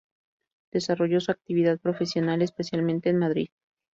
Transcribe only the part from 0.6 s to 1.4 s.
Desarrolló su